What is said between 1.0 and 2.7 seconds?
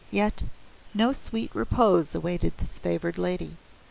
sweet repose awaited